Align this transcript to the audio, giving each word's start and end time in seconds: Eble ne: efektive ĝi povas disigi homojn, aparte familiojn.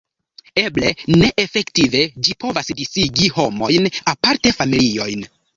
Eble 0.61 0.93
ne: 1.19 1.29
efektive 1.43 2.01
ĝi 2.29 2.35
povas 2.45 2.73
disigi 2.81 3.31
homojn, 3.37 3.89
aparte 4.15 4.59
familiojn. 4.63 5.33